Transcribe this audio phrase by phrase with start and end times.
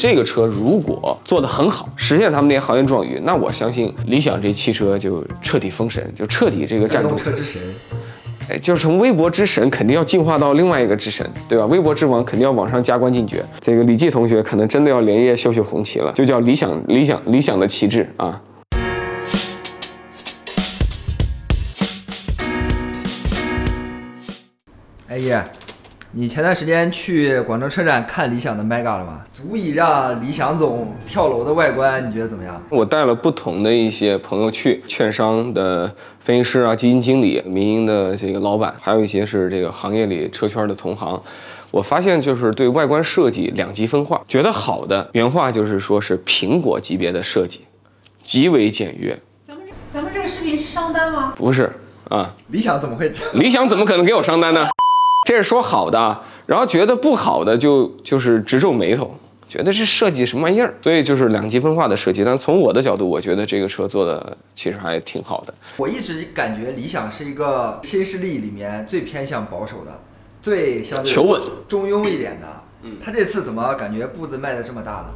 [0.00, 7.60] 这个车如果做得很好，实现他们那些行业壮语，那我相信理想这汽车就彻底封神，就彻底这个站电住动车之神。
[8.48, 11.66] 哎，就是从微博之神肯定要进化到另外一个之神，对吧？
[11.66, 13.44] 微博之王肯定要往上加官进爵。
[13.60, 18.40] 这个李记同学可能真的要连夜秀秀红旗了，就叫理想理想理想的旗帜啊。
[25.08, 25.44] 哎爷，
[26.12, 29.20] 你前段时间去广州车展看理想的 Mega 了吗？
[29.30, 32.60] 足以让理想总跳楼的外观，你觉得怎么样？
[32.68, 41.22] 我带了不同的一些朋友去，券商的分析师啊、基金经理、民营的这个老板，还有一些是这个行业里车圈的同行。
[41.70, 47.60] 我发现就是对外观设计两极分化，觉得好的原话就是说是苹果级别的设计，
[48.24, 51.34] 极为简约，咱们这咱们这个视频是商单吗？
[51.36, 51.70] 不是
[52.08, 53.12] 啊，理想怎么会？
[53.34, 54.66] 理想怎么可能给我商单呢？
[55.30, 59.14] 这是说好的，然后觉得不好的就就是直皱眉头，
[59.48, 60.74] 觉得这设计什么玩意儿？
[60.82, 62.24] 所以就是两极分化的设计。
[62.24, 65.54] 但从我的角度，我觉得这个车做的其实还挺好的。
[65.76, 70.00] 我一直感觉理想是一个新势力里面最偏向保守的，
[70.42, 72.48] 最相对求稳、中庸一点的。
[72.82, 75.14] 嗯，他这次怎么感觉步子迈的这么大呢？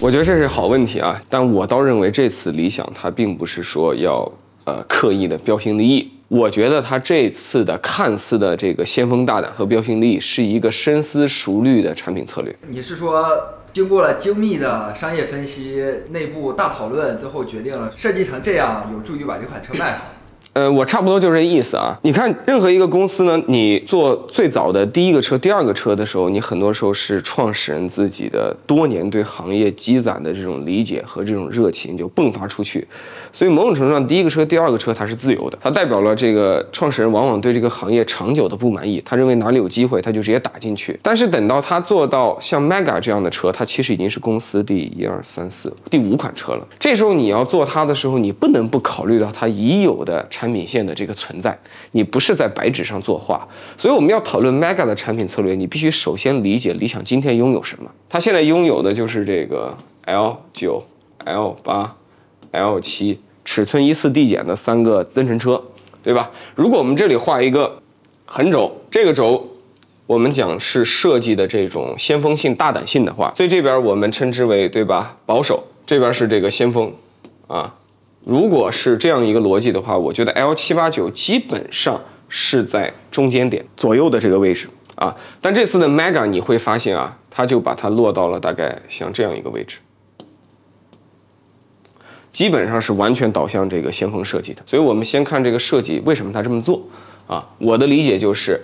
[0.00, 4.30] 我觉得这是好问题啊，但我倒认为这次理想它并不是说要
[4.66, 6.12] 呃刻意的标新立异。
[6.28, 12.54] 我觉得他这次的看似的这个先锋大胆和标新立异，是一个深思熟虑的产品策略。
[12.68, 13.24] 你是说
[13.72, 20.04] 经过了精密的商业分析、内部大讨论，最后决定了设计成这样，有助于把这款车卖好？
[20.56, 21.94] 呃，我差不多就这意思啊。
[22.00, 32.88] 你看，任何一个公司呢，你做最早的第一个车、第二个车的时候，你很多时候是创始人自己的多年对行业积攒的这种理解和这种热情就迸发出去。
[33.34, 40.98] 所以某种程度上，第一个车、第二个车它是自由的，它代表了这个创始人往往对这个行业长久的不满意，他认为哪里有机会他就直接打进去。
[41.02, 46.66] 但是等到他做到像 Mega 这样的车，它其实已经是公司第一二三四第五款车了。
[46.78, 51.58] 这时候你要做它的时候，你不能不考虑到它已有的产产品线的这个存在，
[51.90, 53.44] 你不是在白纸上作画。
[53.76, 57.90] 所以我们要讨论 Mega 的产品策略，你必须首先理解理想今天拥有什么。
[58.08, 60.84] 它现在拥有的就是这个 L 九、
[61.24, 61.96] L 八、
[62.52, 65.60] L 七尺寸依次递减的三个增程车，
[66.04, 66.30] 对吧？
[66.54, 67.82] 如果我们这里画一个
[68.24, 69.48] 横轴，这个轴
[70.06, 75.16] 我们讲是设计的这种先锋性、大胆性的话，所以这边我们称之为对吧？
[75.26, 76.92] 保守，这边是这个先锋，
[77.48, 77.74] 啊，
[78.26, 85.14] 如果是这样一个逻辑的话，我觉得 L 七八九基本上是在中间点左右的这个位置啊。
[85.40, 89.78] 但这次的 Mega 你会发现啊，它就把它落到了大概像这样一个位置。
[92.32, 96.82] 基本上是完全导向这个先锋设计的，所以我们先看这个设计为什么它这么做
[97.28, 97.46] 啊？
[97.58, 98.60] 我的理解就是，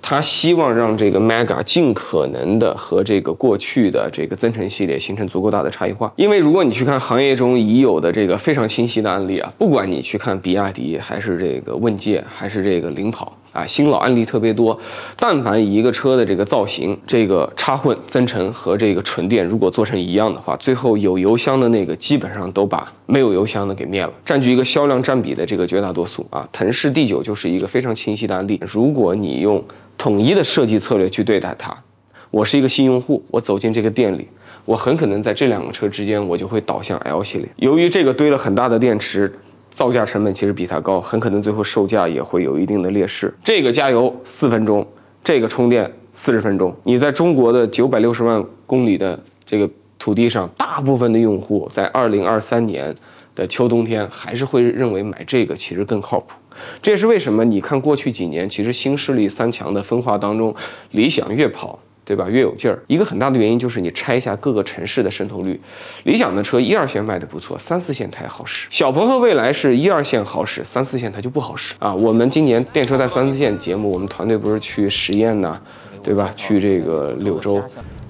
[0.00, 6.12] 他希望让这个 Mega 尽可能的和这个过去的这个增程系列形成足够大的差异化。
[6.16, 13.32] 因为如果你去看行业中已有的这个非常清晰的案例啊，不管你去看比亚迪，还是这个问界，还是这个领跑。
[13.56, 14.78] 啊，新老案例特别多，
[15.18, 26.46] 但凡一个车的这个造型、这个插混增程和这个纯电如果做成一样的话，最后有油箱的那个基本上都把没有油箱的给灭了，占据一个销量占比的这个绝大多数啊。
[26.52, 28.60] 腾势 D9 就是一个非常清晰的案例。
[28.70, 29.64] 如果你用
[29.96, 31.74] 统一的设计策略去对待它，
[32.30, 34.28] 我是一个新用户，我走进这个店里，
[34.66, 37.48] 我很可能在这两个车之间，我就会导向 L 系列。
[37.56, 39.32] 由于这个堆了很大的电池。
[39.76, 43.32] 造价成本其实比它高，很可能最后售价也会有一定的劣势。
[43.44, 44.86] 这个加油四分钟，
[45.22, 46.74] 这个充电四十分钟。
[46.82, 52.96] 你在中国的九百六十万公里的这个土地上，大部分的用户在二零二三年
[53.34, 56.38] 的秋冬天还是会认为买这个其实更靠谱。
[56.80, 60.56] 这也是为什么你看过去几年，其实新势力三强的分化当中，
[60.92, 61.78] 理想越跑。
[62.06, 62.28] 对吧？
[62.28, 65.60] 越有劲儿，一个很大的原因就是你拆一下各个城市的渗透率。
[66.04, 68.68] 理想的车一二线卖的不错，三四线才好使。
[68.70, 71.92] 小鹏和蔚来是一二线好使，三四线它就不好使啊。
[71.92, 75.58] 我们今年电车在三四线节目，我们团队不是去十堰呐，
[76.00, 76.32] 对吧？
[76.36, 77.56] 去这个柳州，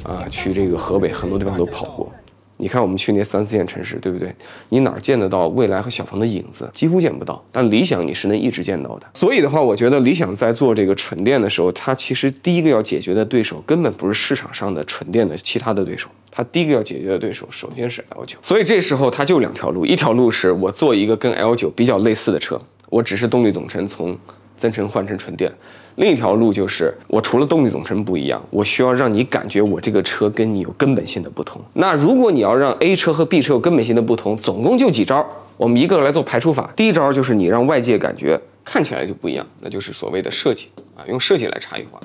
[0.02, 2.12] 啊，去这个河北，很多地方都跑过。
[2.58, 4.34] 你看我们去那三四线城市，对不对？
[4.70, 6.68] 你哪儿见得到蔚来和小鹏的影子？
[6.72, 7.44] 几乎见不到。
[7.52, 9.06] 但理想你是能一直见到的。
[9.14, 18.38] 所以的话，我觉得理想在做这个纯电的时候，它其实第一个要解决的对手根本不是市场上的纯电的其他的对手，它第一个要解决的对手首先是 L 九。
[18.40, 24.16] 所以这时候它就两条路，一条路是我做一个跟 L 九比较类似的车，我只是动力总成从
[24.56, 25.52] 增程换成纯电。
[25.96, 31.60] 另一条路就是，我除了动力总成不一样，我需要让你感觉我这个车跟你有根本性的不同。
[31.72, 35.26] 那如果你要让 A 车和 B 车有根本性的不同，总共就几招，
[35.56, 36.70] 我们一个个来做排除法。
[36.76, 41.98] 第一招就是你让外界感觉看起来就不一样，那就是所谓的设计啊，用设计来差异化。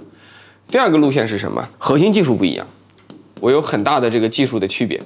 [0.70, 1.68] 第二个路线是什么？
[1.78, 2.66] 核心技术不一样，
[3.42, 5.02] 我有很大的这个技术的区别。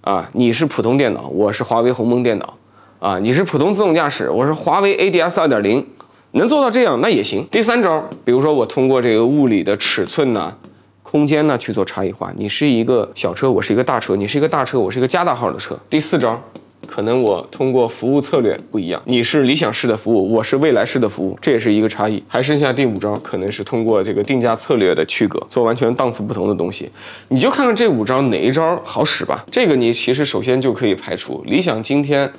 [0.00, 2.54] 啊，你是普通电脑，我是华为鸿蒙电脑。
[2.98, 5.84] 啊，你是普通自动驾驶，我是华为 ADS 2.0，
[6.32, 7.44] 能做到这样那也行。
[7.50, 10.54] 第三招，比如说我通过这个物理的尺寸呢、
[11.02, 12.32] 空间呢去做差异化。
[12.36, 15.76] 你是一个小车，我是一个大车；你是一个大车，我是一个加大号的车。
[15.88, 16.40] 第四招，
[16.86, 22.22] 可能我通过服务策略不一样，你是理想式的服务，我是未来式的服务，这也是一个差异。
[22.28, 26.88] 还剩下第五招，可能是通过这个定价策略的区隔，做完全档次不同的东西。
[27.26, 29.44] 你就看看这五招哪一招好使吧。
[29.50, 32.32] 这个你其实首先就可以排除理想今天。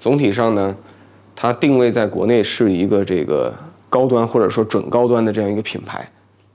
[0.00, 0.76] 总体上呢，
[1.40, 3.54] 它定位在国内是一个这个
[3.88, 6.04] 高端或者说准高端的这样一个品牌，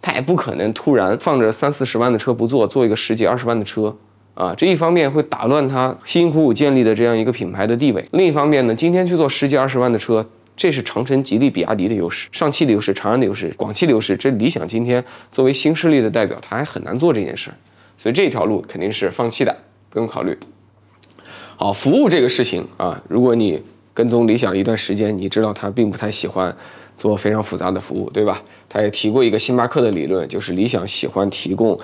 [0.01, 3.95] 它也不可能突然放着三四十万的车不做，做一个十几二十万的车
[4.33, 4.53] 啊。
[4.57, 10.25] 这一方面会打乱它辛辛苦苦建立的这样一个品牌的地位，另一方面呢，今天去做十几二十万的车，
[10.57, 14.17] 这是长城、吉利、比亚迪的优势，上汽的优势，长安的优势，广汽的优势。
[14.17, 15.01] 这理想今天
[15.31, 17.49] 作为新势力的代表，它还很难做这件事，
[17.97, 19.55] 所以这条路肯定是放弃的，
[19.89, 20.37] 不用考虑。
[21.55, 23.63] 好，服务这个事情啊，如果你
[23.93, 26.55] 跟踪理想一段时间，你知道他并不太喜欢
[26.97, 28.41] 做非常复杂的服务，对吧？
[28.67, 31.79] 他也提过一个星巴克的理论，就是理想喜欢提供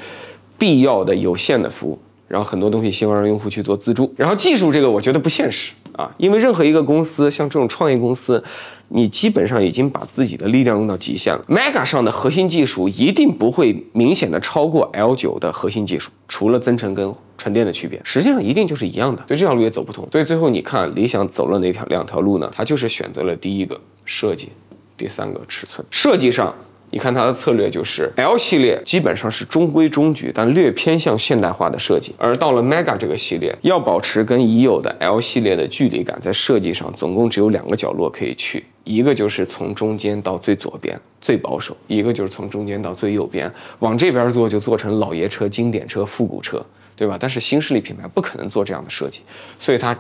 [0.58, 4.12] 必要的有限的服务，然后很多东西希望让用户去做自助。
[4.18, 8.44] 然后技术这个我觉得不现实啊，因为任何一个公司像这种创业公司，
[8.88, 11.44] 你基本上已经把自己的力量用到极限了。
[11.50, 17.14] Mega 上的核心技术一定不会明显的超过 L9 的核心技术，除了增程跟。
[17.40, 20.06] 纯电的区别，实际上一定就是一样的，所以这条路也走不通。
[20.12, 22.52] 所以最后你看，理想走了哪条两条路呢？
[22.54, 24.50] 它就是选择了第一个设计，
[24.98, 25.88] 第三个尺寸。
[25.90, 26.54] 设计上，
[26.92, 32.14] 你看它的策略就是 L 系列基本上是中规中矩，但略偏向现代化的设计。
[32.18, 46.66] 而到了 Mega 这个系列，要保持跟已有的 L 系列的距离感，在设计上总共只有两个角落可以去，一个就是从中间到最左边最保守，一个就是从中间到最右边往这边做就做成老爷车、经典车、复古车。
[46.96, 47.16] 对吧？
[47.18, 49.22] 但是新势力品牌不可能做这样的设计，
[49.58, 49.98] 所以它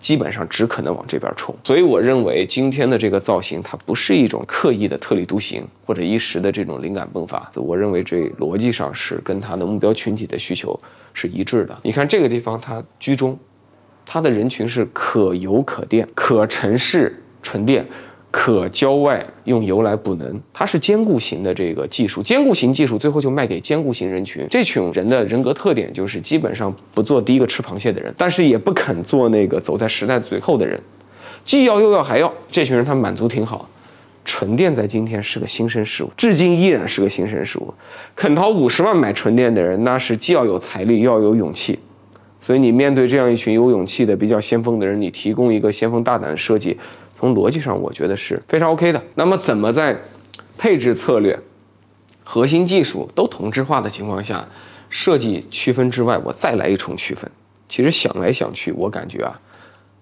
[0.00, 1.54] 基本上只可能往这边冲。
[1.64, 7.50] 所以我认为今天的这个造型，它不是一种刻意的特立独行或者一时的这种灵感迸发。
[7.54, 10.78] 我认为这逻辑上是跟它的目标群体的需求
[11.12, 11.78] 是一致的。
[11.82, 13.38] 你看这个地方，它居中，
[14.06, 17.86] 它的人群是可油可电、可城市纯电。
[18.40, 24.46] 可郊外用油来补能，它是兼顾型的这个技术，兼顾型技术最后就卖给兼顾型人群。
[24.48, 30.80] 这群人的人格特点就是基本上不做第一个吃螃蟹的人，但是也不肯做那个走在时代最后的人，
[31.44, 32.32] 既要又要还要。
[32.48, 33.68] 这群人他满足挺好。
[34.24, 37.74] 纯电在今天是个新生事物，至今依然是个新生事物。
[38.14, 41.76] 肯掏五十万买纯电的人，那是既要有财力又要有勇气。
[42.40, 46.78] 所以你面对这样一群有勇气的、比较先锋的人，你提供一个先锋大胆的设计。
[47.18, 49.02] 从逻辑上，我觉得是非常 OK 的。
[49.16, 50.00] 那么，怎么在
[50.56, 51.36] 配置策略、
[52.22, 54.46] 核心技术都同质化的情况下，
[54.88, 57.28] 设计区分之外，我再来一重区分？
[57.68, 59.40] 其实想来想去，我感觉啊，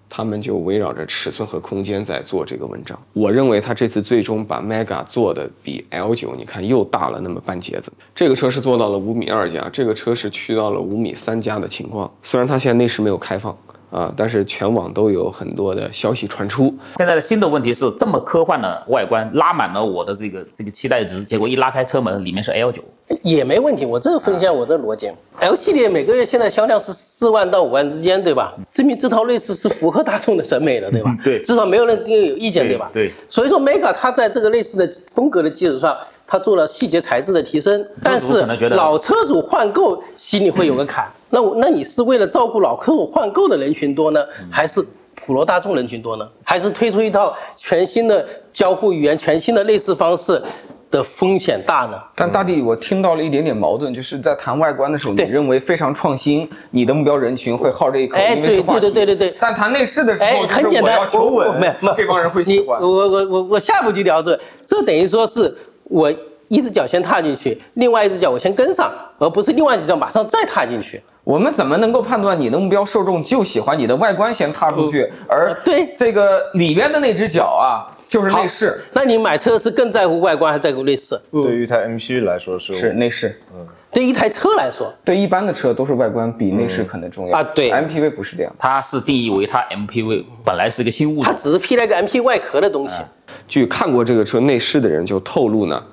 [0.07, 2.97] 他们就围绕着尺寸和空间在做这个文章。
[3.13, 7.91] 我认为他这次最终把 Mega 做的比 L9，你看又大了那么半截子。
[8.13, 12.09] 这个车是做到了五米二加，这个车是去到了五米三加的情况。
[12.21, 13.57] 虽然它现在内饰没有开放。
[13.89, 14.11] 啊！
[14.17, 16.73] 但是全网都有很多的消息传出。
[16.97, 22.81] 现在的新的问题是，这么科幻的外观拉满了我的这个这个期待值，结果一拉开车门，里面是 L 九，
[23.23, 23.85] 也没问题。
[23.85, 28.53] 我这个分享我这逻辑，L 系列每个月现在销量是四万到五万之间，对吧？
[28.69, 31.17] 证明这套内饰是符合大众的审美的，对吧？
[31.23, 32.89] 对，至少没有人对有意见，对吧？
[32.93, 33.11] 对。
[33.29, 41.07] 所以说，Mega 它在这个类似的风格的基础上，它做了细节材质的提升，但是老车主换购心里会有个坎。
[41.29, 46.27] 那我那你是为了照顾老客户换购的人群多呢，还是普罗大众人群多呢？
[46.43, 50.41] 还是推出一套全新的交互语言、全新的类似方式
[50.89, 51.97] 的风险大呢？
[52.15, 59.35] 但大地，我听到了一点点矛盾，就是在谈外观的时候，你认为非常创新，你的目标人群会好这一口，哎，对对对对对对。
[59.39, 62.79] 但谈内饰的时候，哎，很简单，求稳没有，这帮人会喜欢。
[62.79, 65.53] 我我我我下步就聊这，这等于说是
[65.83, 66.09] 我
[66.47, 71.01] 一只脚先踏进去，另外一只脚我先跟上，而不是另外一只脚马上再踏进去。
[71.27, 78.79] 我们怎么能够判断你的目标受众就喜欢你的外观先踏出去，而对这个里边的那只脚啊，就是内饰。
[78.93, 81.19] 那你买车是更在乎外观还是在乎内饰？
[81.29, 83.37] 对于一台 MPV 来说是是内饰。
[83.53, 87.43] 嗯，对一台车来说，对一般的车都是外观比内饰可能重要啊。
[87.43, 93.03] 对，MPV 不是这样，它是定义为它 MPV 本来是一个新物种，它只是披了个 MPV 外壳的东西。
[93.49, 95.83] 据看过这个车内饰的人就透露呢。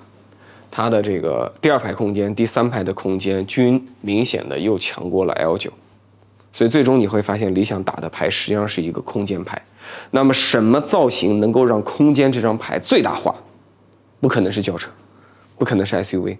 [0.76, 5.70] 它的这个第二排空间、第三排的空间均明显的又强过了 L9，
[6.52, 9.62] 所以最终你会发现理想打的牌实际上是一个空间牌。
[10.10, 13.32] 那么什么造型能够让空间这张牌最大化？
[14.20, 14.90] 不可能是轿车，
[15.56, 16.38] 不可能是 SUV，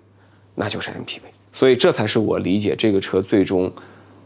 [0.57, 1.21] 那就是 MPV。
[1.53, 3.73] 所以这才是我理解这个车最终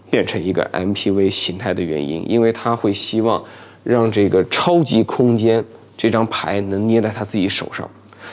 [0.09, 3.45] 变成一个 MPV 形态的原因，因为他会希望
[3.85, 5.62] 让这个超级空间
[5.99, 7.87] 这张牌能捏在他自己手上。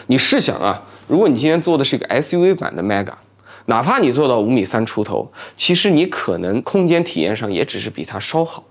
[0.08, 3.14] 你试想啊，如果你今天做的是一个 SUV 版的 Mega，
[3.68, 8.64] 哪怕你做到五米三出头，其实你可能空间体验上也只是比它稍好。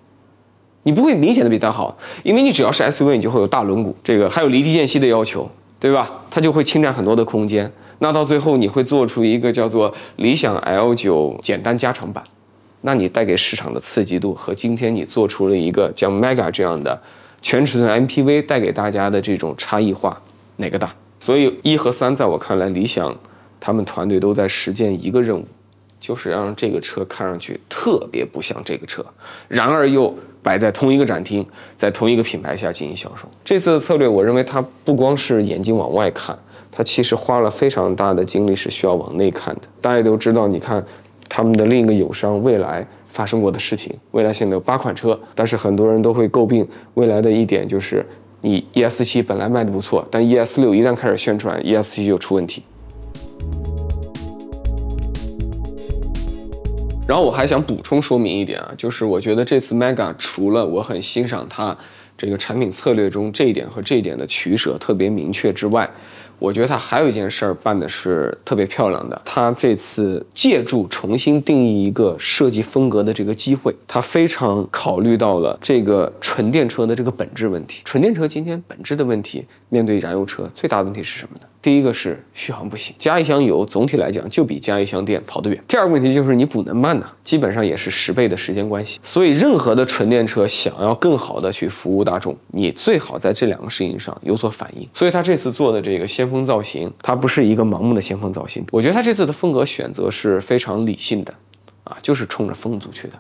[0.83, 5.49] 你不会明显的比它好，因为你只要是 SUV，你就会有大轮毂，这个还有离地间隙的要求，
[5.81, 6.11] 对吧？
[6.31, 7.71] 它就会侵占很多的空间。
[8.01, 12.23] 那到最后你会做出一个叫做理想 L9 简单加长版，
[12.83, 17.01] 那你带给市场的刺激度和今天你做出了一个像 Mega 这样的
[17.41, 20.21] 全尺寸 MPV 带给大家的这种差异化，
[20.57, 20.95] 哪个大？
[21.25, 23.17] 所以一和三在我看来，理想
[23.59, 25.47] 他们团队都在实践一个任务。
[26.01, 29.03] 就是让这个车看上去特别不像这个车，
[29.49, 33.27] 然而又摆在同一个展厅，在同一个品牌下进行销售。
[33.43, 36.39] 这次的策略，我认为它不光是眼睛往外看，
[36.71, 39.63] 它其实花了非常大的精力是需要往内看的。
[39.81, 40.85] 大家都知道，你看
[41.27, 43.99] 他们的另一个友商蔚来发生过的事情。
[44.11, 48.05] 蔚来现在有八款车，但是很多人都会诟病蔚来的一点就是，
[48.45, 52.63] 你 ES 七本来卖的不错，但 ES 六一旦开始宣传，ES 七就出问题。
[57.09, 61.75] 然后我还想补充说明一点啊，就是我觉得这次 Mega 除了我很欣赏它
[62.19, 65.91] 这个产品策略中这一点和这一点的取舍特别明确之外，
[66.39, 69.21] 我觉得他还有一件事儿办的是特别漂亮的。
[69.25, 77.83] 他这次借助重新定义一个设计风格的这个机会，他非常考虑到了这个纯电车的这个本质问题。
[77.85, 81.47] 纯电车今天本质的问题，面对燃油车最大的问题是什么呢？
[81.61, 85.61] 第一个是续航不行，加一箱油总体来讲就比加一箱电跑得远。
[85.67, 89.01] 第二个问题就是你补能慢呢，基本上也是十倍的时间关系。
[89.03, 94.89] 所以任何的纯电车想要更好的去服务大众，你最好在这两个事情上有所反应。
[94.95, 98.65] 所以他这次做的这个先锋造型，它不是一个盲目的先锋造型。
[98.71, 101.35] 我觉得他这次的风格选择是非常理性的，
[101.83, 103.15] 啊，就是冲着风阻去的。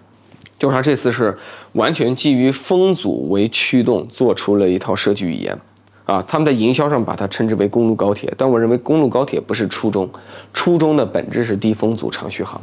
[0.56, 1.36] 就是他这次是
[1.72, 5.58] 完全基于风阻为驱动，做出了一套设计语言。
[6.06, 10.08] 啊，他们在营销上把它称之为公路高铁，但我认为公路高铁不是初衷，
[10.52, 12.60] 初衷的本质是低风阻长续航。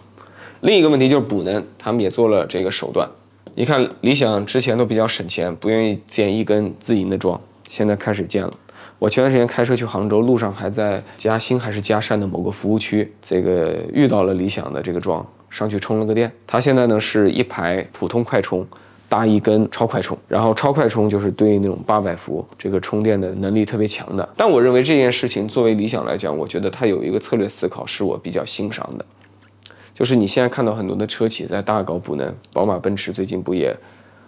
[0.62, 3.10] 另一个问题就是补能，他们也做了这个手段。
[3.56, 8.54] 你看，理想之前都比较省钱，不愿意建一根自营的桩，现在开始建了。
[9.00, 16.32] 我前段时间开车去杭州，路上还在嘉兴还是嘉善的某个服务区，这个遇到了理想的这个桩，上去充了个电。
[16.46, 18.66] 它现在呢是一排普通快充。
[19.12, 24.30] 搭一根超快充，然后超快充就是对应那种八百伏，这个充电的能力特别强的。
[24.38, 29.06] 但我认为这件事情作为理想来讲，我觉得它有一个策略思考是我比较欣赏的，
[29.94, 33.76] 就是你现在看到很多的车企在大搞补能，宝马、奔驰最近不也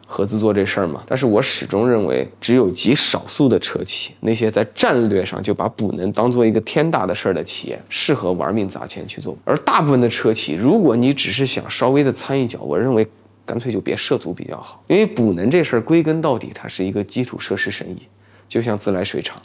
[0.06, 1.02] 合资做这事儿吗？
[1.08, 9.38] 但是我始终认为，只有极少数的车企，那些在战略上就把补能当做一个天大的事儿的企业，适合玩命砸钱去做。
[9.46, 13.08] 而大部分的车企，如果你只是想稍微的参一脚，我认为。
[13.46, 18.08] 干脆就别涉足比较好，因为补能这事儿归根到底，它是一个基础设施生意，
[18.48, 19.38] 就像自来水厂，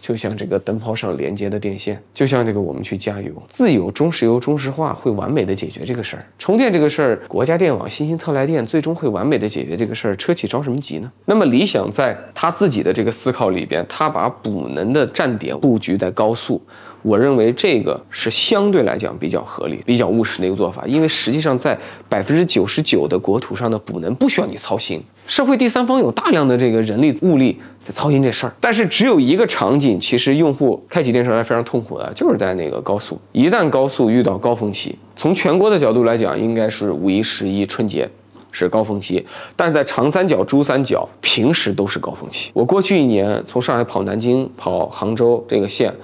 [0.00, 6.24] 就像这个灯泡上连接的电线，就像这个我们去加油，自有中石油、中石化会完美的解决这个事儿。
[6.38, 11.12] 充电这个事儿，国家电网、新兴特来电最终会完美的解决这个事儿，车企着什么急呢？
[11.24, 16.62] 那么理想在他自己的这个思考里边，他把补能的站点布局在高速。
[17.06, 28.52] 我认为这个是相对来讲比较合理、比较务实的一个做法，因为实际上在百分之九十九的国土上的补能不需要你操心，社会第三方有大量的这个人力物力在操心这事儿。
[28.60, 33.16] 但是只有一个场景，其实用户开启电车来非常痛苦的，就是在那个高速。
[33.30, 38.10] 一旦高速遇到高峰期，从全国的角度来讲，应该是五一、十一、春节
[38.50, 42.50] 是高峰期，但是在长三角、珠三角平时都是高峰期。
[42.52, 45.94] 我过去一年从上海跑南京、跑杭州这个线。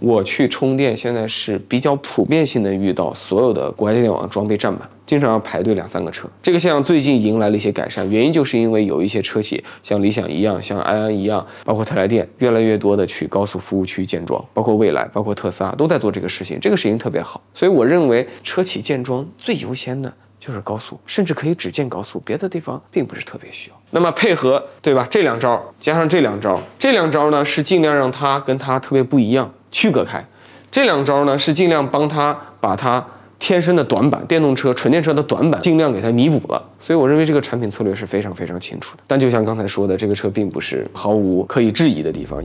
[0.00, 6.26] 我去充电，现在是比较普遍性的遇到所有的国家电网装备占满，经常要排队两三个车。
[6.42, 17.38] 这个现象最近迎来了一些改善，原因就是因为有一些车企像理想一样，像安安一样，包括特来电，越来越多的去高速服务区建桩，包括蔚来，包括特斯拉都在做这个事情，这个事情特别好。
[17.52, 23.76] 所以我认为车企建桩最优先的就是高速，甚至可以只建高速，别的地方并不是特别需要。
[23.90, 25.06] 那么配合对吧？
[25.10, 29.52] 这两招加上这两招，这两招呢是尽量让它跟它特别不一样。
[29.70, 30.24] 区隔开，
[30.70, 33.04] 这两招呢是尽量帮他把他
[33.38, 36.62] 天生的短板，电动车、纯电车的短板尽量给他弥补了。
[36.78, 39.02] 所以我认为这个产品策略是非常非常清楚的。
[39.06, 42.38] 但就像刚才说的，这个车并不是毫无可以质疑的地方。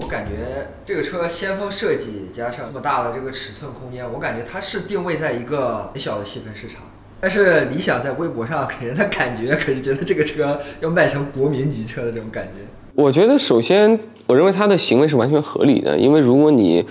[0.00, 6.82] 我感觉这个车先锋设计加上这么大的这个尺寸空间，我感觉它是定位在一个很小的细分市场。
[7.20, 12.66] 但是理想在微博上给人的感觉可是觉得这个车要卖成国民级车的这种感觉。
[12.94, 16.84] 我觉得首先，我认为他的行为是完全合理的，因为如果你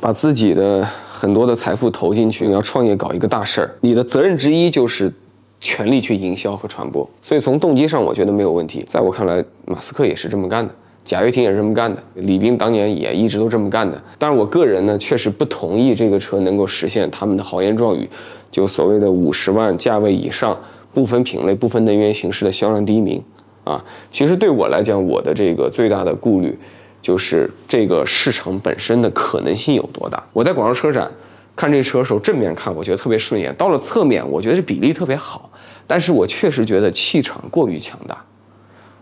[0.00, 5.12] 把自己的很多的财富投进去，你要创业搞一个大事儿，你的责任之一就是
[5.60, 7.08] 全力去营销和传播。
[7.20, 8.82] 所以从动机上，我觉得没有问题。
[8.88, 14.02] 在我看来，马斯克也是这么干的，贾跃亭也是这么干的，李斌当年也一直都这么干的。
[14.18, 18.08] 但是我个人呢，确实不同意这个车能够实现他们的豪言壮语，
[18.50, 20.58] 就所谓的五十万价位以上，
[20.94, 23.22] 不分品类、不分能源形式的销量第一名。
[23.70, 26.58] 啊，其实对我来讲，我的这个最大的顾虑，
[27.00, 30.20] 就是这个市场本身的可能性有多大。
[30.32, 31.08] 我在广州车展
[31.54, 35.50] 看这车的时候，正面看我觉得特别顺眼，到了侧面我觉得这比例特别好，
[35.86, 38.16] 但是我确实觉得气场过于强大。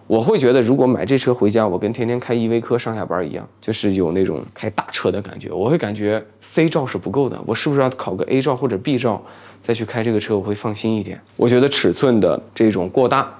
[0.06, 5.50] 我会觉得，如果买这车回家，我跟天天开依维柯上下班一样，就是有那种开大车的感觉。
[5.52, 9.22] 我会感觉 C 照是不够的，我是不是要考个 A 照或者 B 照
[9.62, 11.20] 再去开这个车，我会放心一点。
[11.36, 13.30] 我觉得尺寸的这种过大。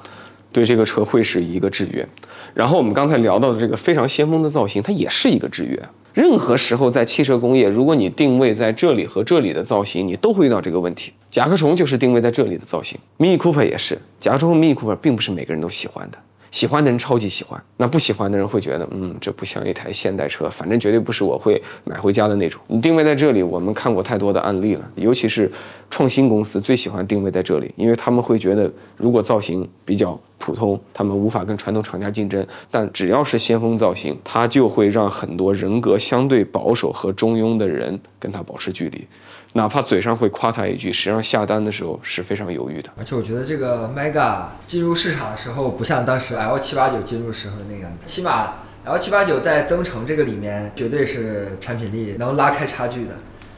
[0.52, 2.06] 对这个车会是一个制约，
[2.54, 5.80] 然后我们刚才聊到的这个非常先锋的造型，它也是一个制约。
[6.14, 11.12] 任何时候在汽车工业，如果你定位在这里和这里的造型，你都会遇到这个问题。
[11.30, 16.18] 甲壳虫就是定位在这里的造型，Mini Cooper 也是，甲壳虫和 Mini Cooper 并不是每个人都喜欢的。
[16.50, 22.60] 喜欢的人超级喜欢，那不喜欢的人会觉得，嗯，这不像一台现代车，反正绝对不是我会买回家的那种。
[22.66, 25.50] 你定位在这里，我们看过太多的案例了，尤其是
[25.90, 32.46] 创新公司最喜欢定位在这里，因为他们会觉得，如果造型比较普通，他们无法跟传统厂家竞争。
[32.70, 39.06] 但只要是先锋造型，它就会让很多人格相对保守和中庸的人跟它保持距离。
[39.54, 42.90] 哪怕嘴上会夸他一句，实际上下单的时候是非常犹豫的。
[42.98, 48.52] 而且我觉得这个 Mega 进入市场的时候，不像当时 L 七八九进入时候那样，起码
[48.84, 53.10] L 七八九在增程这个里面绝对是产品力能拉开差距的。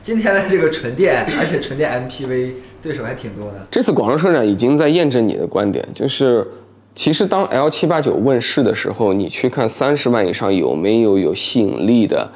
[0.02, 3.66] 今天的这个纯电，而且纯电 MPV 对手还挺多的。
[3.70, 6.47] 这次广州车展已经在验证你的观点，就是
[6.94, 12.30] 其实当 L 七八九问世的时候，你去看三十万以上有没有有吸引力的。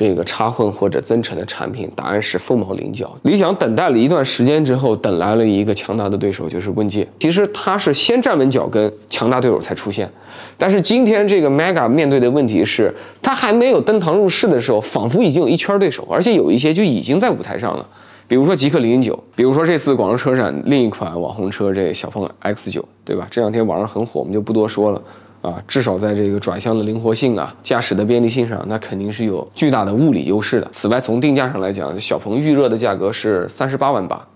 [0.00, 3.14] 这个插混或者增程的产品，答案是凤毛麟角。
[3.24, 7.06] 理想等待了一段时间之后，等来了一个强大的对手，就是问界。
[7.18, 10.10] 其实它是先站稳脚跟，强大对手才出现。
[10.56, 17.86] 但是今天这个 Mega 面对的问题是，它还没有登堂入室的时候，仿佛已经有一圈对手，而且有一些就已经在舞台上了。
[18.26, 23.28] 比如说极氪零零九，比如说这次广州车展另一款网红车这小鹏 X 九，对吧？
[23.30, 25.02] 这两天网上很火，我们就不多说了。
[25.42, 30.68] 啊，至少在这个转向的灵活性啊、驾驶的便利性上，那肯定是有巨大的物理优势的。
[30.72, 34.26] 此外，从定价上来讲，小鹏预热的价格是三十八万八。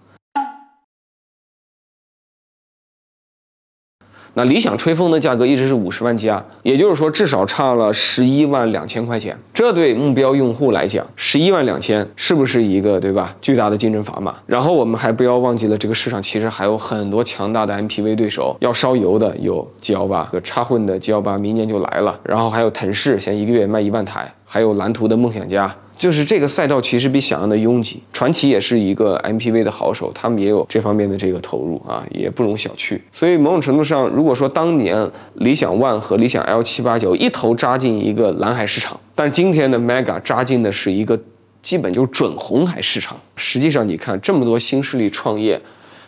[4.35, 9.39] 那理想吹风的价格一直是五十万加，也就是说至少差了十一万两千块钱。
[9.53, 13.35] 这对目标用户来讲，十一万两千是不是一个对吧？
[13.41, 14.35] 巨大的竞争砝码。
[14.47, 22.19] 然后我们还不要忘记了，这个市场其实还有很多强大的 MPV 对手，要烧油的有 G 幺八，有插混的 G 幺八，明年就来了。
[22.25, 25.73] 然后还有腾势，现在一个月卖一万台，还有蓝图的梦想家。
[25.97, 33.01] 就是这个赛道其实比想象的拥挤，传奇也是一个 MPV 的好手，他们也有这方面的这个投入啊，也不容小觑。
[33.13, 41.19] 所以某种程度上，如果说当年理想 ONE 和理想 L 七八九一头扎进一个蓝海市场，但今天的 Mega 扎进的是一个
[41.63, 43.19] 基本就是准红海市场。
[43.37, 45.61] 实际上，你看这么多新势力创业，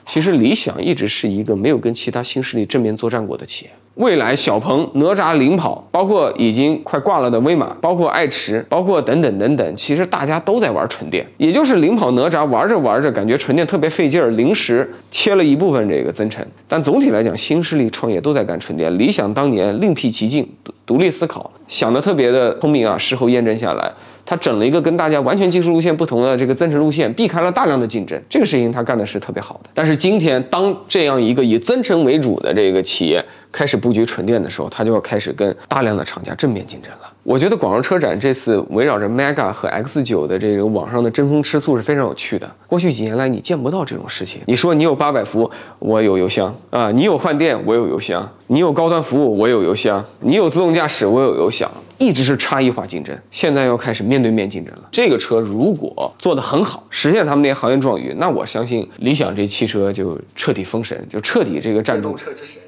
[0.04, 3.70] 其实理想一直是一个没有跟其他新势力正面作战过的企业。
[3.96, 16.46] 未来小鹏、哪吒领跑，包括已经快挂了的威马，包括爱驰，包括等等等等，其实大家都在玩纯电，也就是领跑哪吒玩着玩着，感觉纯电特别费劲儿，临时切了一部分这个增程。
[16.68, 18.98] 但总体来讲，新势力创业都在干纯电。
[18.98, 20.46] 理想当年另辟蹊径，
[20.84, 22.98] 独立思考，想的特别的聪明啊。
[22.98, 23.90] 事后验证下来，
[24.26, 28.20] 他整了一个跟大家完全技术路线不同的这个增程路线，避开了大量的竞争。
[28.28, 29.70] 这个事情他干的是特别好的。
[29.72, 37.12] 但是今天，当这样一个以增程为主的这个企业，开始布局纯电的时候，它就要开始跟大量的厂家正面竞争了。
[37.22, 42.48] 我觉得广州车展这次围绕着 Mega 和 X 九的这个网上的争风吃醋是非常有趣的。
[42.66, 44.40] 过去几年来，你见不到这种事情。
[44.46, 51.68] 你说你有八百伏，我有油箱啊；你有换电，我有油箱；你有高端服务，我有油箱；你有自动驾驶，我有油箱。
[51.98, 54.88] 一直是差异化竞争，现在要开始面对面竞争了。
[54.92, 62.14] 这个车如果做得很好，实现他们那些行业壮语，那我相信理想这汽车就彻底封神，就彻底这个站住。
[62.16, 62.60] 车之神。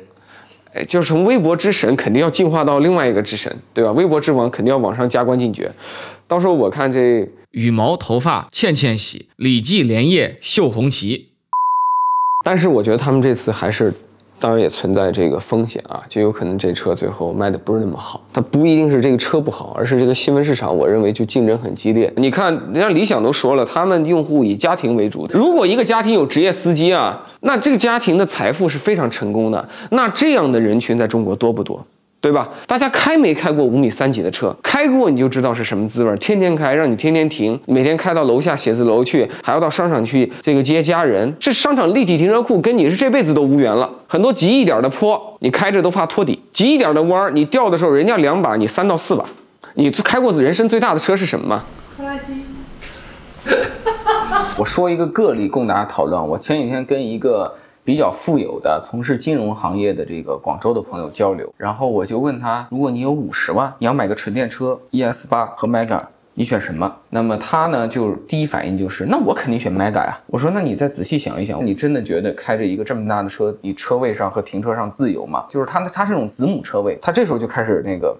[0.75, 3.93] 哎，就是从微博之神肯定要进化到另外一个之神，对吧？
[3.93, 5.71] 微博之王肯定要往上加官进爵。
[6.27, 11.29] 到时候我看这羽毛头发倩倩洗，李记连夜绣红旗。
[12.45, 13.93] 但是我觉得他们这次还是。
[14.41, 18.21] 当然也存在这个风险啊，就有可能这车最后卖的不是那么好。
[18.33, 22.13] 它不一定是这个车不好，而是这个新闻市场，我认为就竞争很激烈。
[22.17, 25.29] 你看，人家理想都说了，他们用户以家庭为主。
[25.33, 29.69] 如果一个家庭有职业司机啊，那这个家庭的财富是非常成功的。
[29.91, 31.85] 那这样的人群在中国多不多？
[32.31, 32.33] 对。
[32.33, 32.49] 吧？
[32.67, 34.55] 大家开没开过五米三几的车？
[34.63, 43.91] 开过你就知道是什么滋味，天天开，让你天天停，每天开到楼下写字楼去，还要到商场去这个接家人，这商场立体停车库跟你是这辈子都无缘了。
[44.07, 49.25] 很多急一点的坡，你开着都怕托底；急一点的弯儿，你掉的时候人家两把，你三到四把。
[49.75, 51.65] 你开过人生最大的车是什么吗？
[51.97, 52.33] 拖拉机。
[54.59, 56.29] 我说一个个例供大家讨论。
[56.29, 57.55] 我前几天跟一个
[57.89, 65.99] 比较富有的从事金融行业的这个广州的朋友交流，然后我就问他，如果你有五十万，你要买个纯电车，ES 八和 Mega，
[66.35, 66.95] 你选什么？
[67.09, 70.21] 那么他呢，就第一反应就是，那我肯定选 Mega 呀。
[70.27, 75.47] 我说，那你再仔细想一想，你真的觉得开着一个这么大的车，你车位上和停车上自由吗？
[75.49, 78.15] 就是他，他是种子母车位，他这时候就开始那个。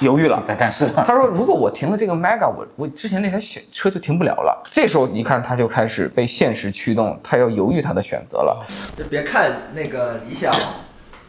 [0.00, 4.62] 犹豫了， 但但是他说，如果我停了这个 Mega，我我之前那台小车就停不了了。
[4.70, 8.66] 这时候你看，他就开始被现实驱动，他要犹豫他的选择了。
[8.96, 10.54] 就别看那个理想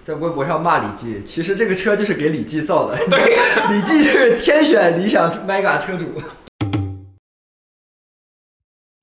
[0.04, 2.95] 在微博上骂李记，其实这个车就是给李记造的。
[3.10, 3.38] 对，
[3.69, 6.06] 李记就是天选理想 Mega 车主。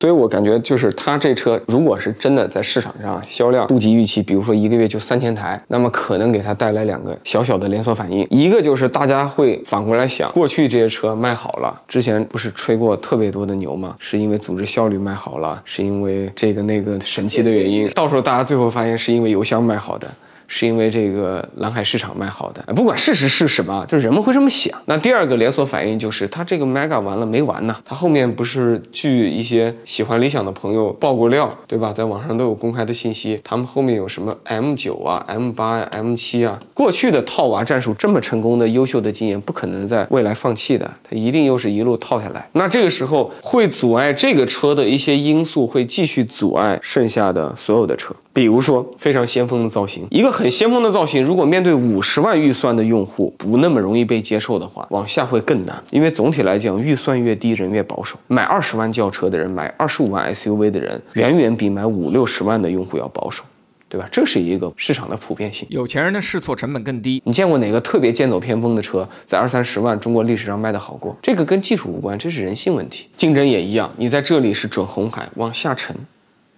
[0.01, 8.25] 所以我感觉就是他这车，如果是真的在市场上销量不及预期，比如说一个月就三千台，那么可能给他带来两个小小的连锁反应。
[8.31, 13.97] 一个就是大家会反过来想，过去这些车卖好了，之前不是吹过特别多的牛吗？
[13.99, 17.89] 是因为组织效率卖好了，是因为这个那个神奇的原因。
[17.89, 20.09] 到时候大家最后发现是因为油箱卖好的。
[20.49, 24.77] 是因为这个蓝海市场卖好的，不管事实是什么，就人们会这么想。
[24.87, 27.77] 那第二个连锁反应就是，它这个 Mega 完了没完呢？
[27.85, 31.93] 它后面不是据一些喜欢理想的朋友爆过料，对吧？
[31.93, 36.59] 在网上都有公开的信息，他们后面有什么 M 九啊、M 八呀、M 七啊？
[36.73, 42.49] 过去的套娃战术这么成功的、优秀的经验，不可能在未来放弃的，它一定又是一路套下来。
[42.53, 48.15] 那这个时候会阻碍这个车的一些因素，会继续阻碍剩下的所有的车。
[48.39, 55.83] 比如说非常先锋的造型，一个很先锋的造型，如果面对五十万预算的用户不那么容易被接受的话，往下会更难。
[55.91, 58.17] 因为总体来讲，预算越低，人越保守。
[58.29, 63.43] 买二十万轿车的人，买二十五万 SUV 的人，远远比买五六十万的用户要保守，
[63.89, 64.09] 对吧？
[64.13, 65.67] 这是一个市场的普遍性。
[65.69, 67.21] 有钱人的试错成本更低。
[67.25, 71.17] 你见过哪个特别剑走偏锋的车在二三十万中国历史上卖的好过？
[71.21, 73.09] 这个跟技术无关，这是人性问题。
[73.17, 75.97] 竞争也一样，你在这里是准红海，往下沉，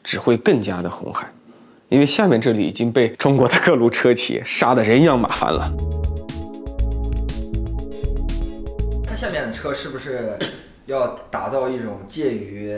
[0.04, 1.26] 只会更加的红海。
[1.90, 5.68] 因为下面这里已经被中国的各路车企杀得人仰马翻了。
[9.04, 10.38] 它下面的车是不是
[10.86, 12.72] 要打造一种介于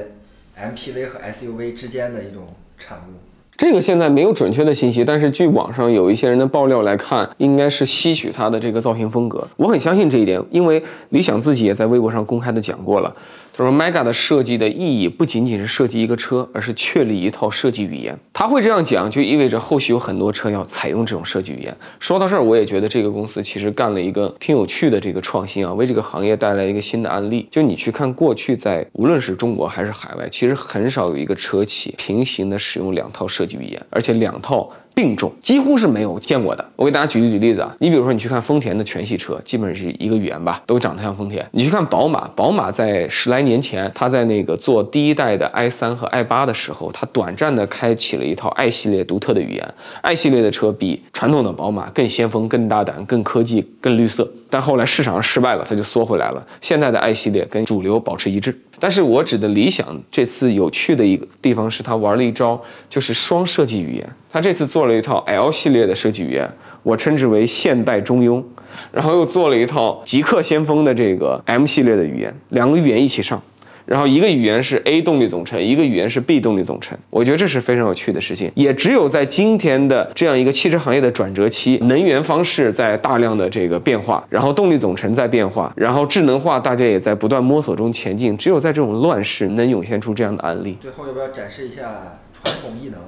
[0.59, 2.42] MPV 和 SUV 之间的一种
[2.79, 3.12] 产物？
[3.59, 9.46] 这个现在没有准确的信息，但是据网上有一些人的爆料来看，应该是吸取它的这个造型风格。
[9.59, 13.14] 我很相信这一点，因为理想自己也在微博上公开的讲过了。
[13.54, 18.18] 他说，Mega 的设计的意义不仅仅是设计一个车，而是确立一套设计语言。
[18.32, 21.76] 他会这样讲，就意味着后续有很多车要采用这种设计语言。
[22.00, 27.46] 说到这儿，我也觉得这个公司其实干了一个挺有趣的这个创新啊，为这个行业带来一个新的案例。
[27.50, 34.70] 就你去看过去在无论是中国还是海外，其实很少有一个车企平行的使用两套设计语言，而且两套。
[34.94, 36.64] 并重几乎是没有见过的。
[36.76, 41.46] 我给大家举一举例子啊，你比如说你去看丰田的全系车，基本是一个语言吧，都长得像丰田。
[41.52, 49.74] 你去看宝马，宝马在十来年前，它在那个做第一代的 i 三和 i 八的时候，它短暂的开启了一套 i 系列独特的语言。
[50.02, 54.28] i 系列的车比传统的宝马更先锋、更大胆、更科技、更绿色。
[54.50, 56.46] 但后来市场上失败了，它就缩回来了。
[56.61, 58.55] 现在的 i 系列跟主流保持一致。
[58.82, 64.04] 但是我指的理想这次有趣的一个地方是，他玩了一招，就是双设计语言。
[64.28, 66.50] 他这次做了一套 L 系列的设计语言，
[66.82, 68.42] 我称之为现代中庸，
[68.90, 73.40] 然后又做了一套极客先锋的这个 M 系列的语言，两个语言一起上。
[73.84, 78.50] 然后一个语言是 A 动力总成，一个语言是 B 动力总成，我觉得这是非常有趣的事情。
[78.54, 88.36] 也只有在今天的这样一个汽车行业的转折期，能源方式在大量的这个变化，然后动力总成在变化，然后智能化大家也在不断摸索中前进。
[88.36, 90.78] 只有在这种乱世，能涌现出这样的案例。
[90.80, 93.00] 最后要不要展示一下传统异能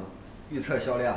[0.51, 1.17] 预测销量？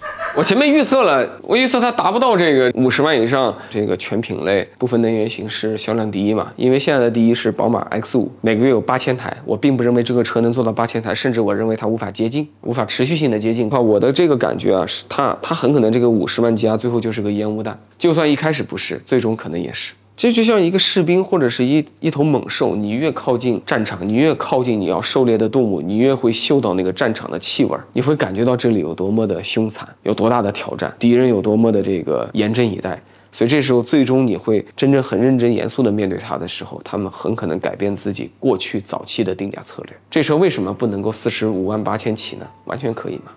[0.36, 6.52] 我前面预测了，我预测它达不到这个五十万以上，这个全品类部分能源形式销量第一嘛？
[6.56, 9.36] 因为现在的第一是宝马 X 五，每个月有八千台。
[9.44, 13.68] 我并不认为这个车能做到八千台，甚至我认为它无法接近，无法持续性的接近。
[13.68, 19.92] 看我的这个感觉啊，是它它很可能这个五十万加最后就是个烟雾弹，就算一开始不是，最终可能也是。
[20.20, 33.02] 这就像一个士兵或者是一一头猛兽，你越靠近战场，你越靠近你要狩猎的动物，你越会嗅到那个战场的气味，你会感觉到这里有多么的凶残，有多大的挑战，敌人有多么的这个严阵以待。
[33.32, 39.96] 所以这时候，最终你会真正很认真严肃的面对它的时候，他们很可能改变自己过去早期的定价策略。
[40.10, 42.46] 这车为什么不能够四十五万八千起呢？
[42.66, 43.32] 完全可以嘛。